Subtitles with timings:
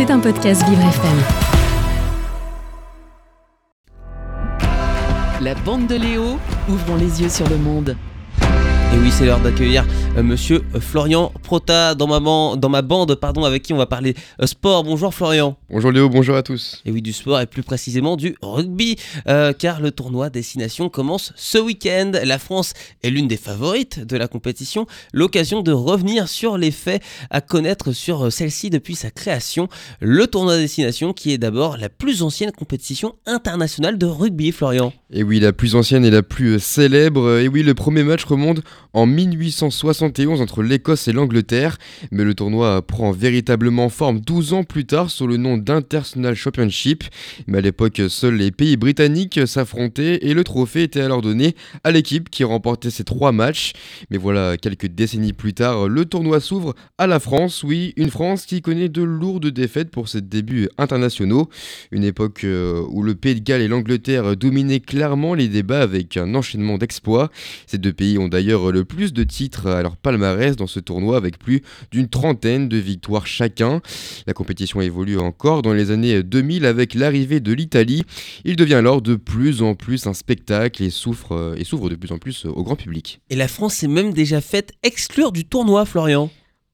[0.00, 1.18] C'est un podcast Vivre FM.
[5.42, 6.38] La bande de Léo,
[6.70, 7.94] ouvrons les yeux sur le monde.
[8.92, 12.82] Et oui, c'est l'heure d'accueillir euh, monsieur euh, Florian Prota dans ma, ban- dans ma
[12.82, 14.82] bande pardon, avec qui on va parler euh, sport.
[14.82, 15.56] Bonjour Florian.
[15.70, 16.82] Bonjour Léo, bonjour à tous.
[16.84, 18.96] Et oui, du sport et plus précisément du rugby,
[19.60, 22.10] car le tournoi Destination commence ce week-end.
[22.24, 22.72] La France
[23.04, 27.00] est l'une des favorites de la compétition, l'occasion de revenir sur les faits
[27.30, 29.68] à connaître sur celle-ci depuis sa création.
[30.00, 34.92] Le tournoi Destination qui est d'abord la plus ancienne compétition internationale de rugby, Florian.
[35.12, 37.38] Et oui, la plus ancienne et la plus euh, célèbre.
[37.40, 38.60] Et oui, le premier match remonte
[38.92, 41.78] en 1871 entre l'Écosse et l'Angleterre.
[42.12, 47.02] Mais le tournoi prend véritablement forme 12 ans plus tard sous le nom d'International Championship.
[47.48, 51.90] Mais à l'époque, seuls les pays britanniques s'affrontaient et le trophée était alors donné à
[51.90, 53.72] l'équipe qui remportait ces trois matchs.
[54.10, 57.64] Mais voilà, quelques décennies plus tard, le tournoi s'ouvre à la France.
[57.64, 61.48] Oui, une France qui connaît de lourdes défaites pour ses débuts internationaux.
[61.90, 64.99] Une époque euh, où le Pays de Galles et l'Angleterre dominaient clairement
[65.36, 67.30] les débats avec un enchaînement d'exploits.
[67.66, 71.16] Ces deux pays ont d'ailleurs le plus de titres à leur palmarès dans ce tournoi
[71.16, 73.80] avec plus d'une trentaine de victoires chacun.
[74.26, 78.02] La compétition évolue encore dans les années 2000 avec l'arrivée de l'Italie.
[78.44, 82.44] Il devient alors de plus en plus un spectacle et s'ouvre de plus en plus
[82.44, 83.20] au grand public.
[83.30, 86.30] Et la France s'est même déjà faite exclure du tournoi, Florian.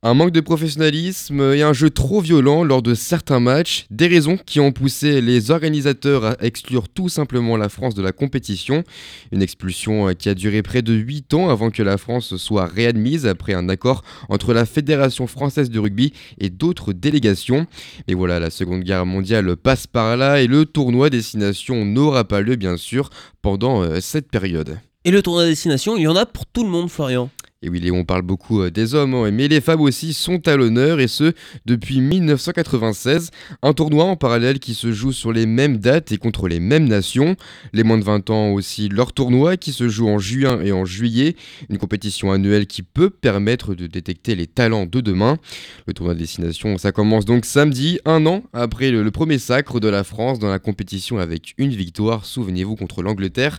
[0.07, 4.37] Un manque de professionnalisme et un jeu trop violent lors de certains matchs, des raisons
[4.37, 8.85] qui ont poussé les organisateurs à exclure tout simplement la France de la compétition.
[9.33, 12.67] Une expulsion euh, qui a duré près de 8 ans avant que la France soit
[12.67, 17.67] réadmise après un accord entre la Fédération française de rugby et d'autres délégations.
[18.07, 22.43] Mais voilà, la Seconde Guerre mondiale passe par là et le tournoi Destination n'aura pas
[22.43, 23.11] lieu bien sûr
[23.43, 24.79] pendant euh, cette période.
[25.05, 27.29] Et le tournoi Destination, il y en a pour tout le monde, Florian?
[27.63, 30.47] Et oui, Léon, on parle beaucoup euh, des hommes, hein, mais les femmes aussi sont
[30.47, 31.33] à l'honneur, et ce,
[31.65, 33.31] depuis 1996.
[33.63, 36.87] Un tournoi en parallèle qui se joue sur les mêmes dates et contre les mêmes
[36.87, 37.35] nations.
[37.73, 40.71] Les moins de 20 ans ont aussi leur tournoi qui se joue en juin et
[40.71, 41.35] en juillet.
[41.71, 45.39] Une compétition annuelle qui peut permettre de détecter les talents de demain.
[45.87, 49.81] Le tournoi de destination, ça commence donc samedi, un an après le, le premier sacre
[49.81, 53.59] de la France dans la compétition avec une victoire, souvenez-vous, contre l'Angleterre.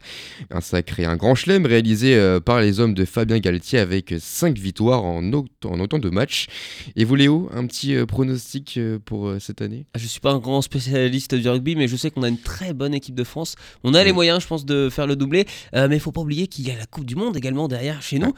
[0.51, 4.13] Un sacre et un grand chelem réalisé euh, par les hommes de Fabien Galtier avec
[4.19, 6.47] 5 victoires en, au- en autant de matchs.
[6.95, 9.85] Et vous Léo, un petit euh, pronostic euh, pour euh, cette année?
[9.97, 12.73] Je suis pas un grand spécialiste du rugby, mais je sais qu'on a une très
[12.73, 13.55] bonne équipe de France.
[13.83, 15.45] On a les moyens, je pense, de faire le doublé.
[15.73, 18.01] Euh, mais il faut pas oublier qu'il y a la Coupe du Monde également derrière
[18.01, 18.33] chez nous.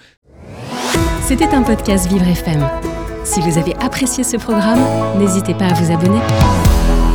[1.27, 2.67] C'était un podcast Vivre FM.
[3.25, 4.79] Si vous avez apprécié ce programme,
[5.19, 7.08] n'hésitez pas à vous abonner.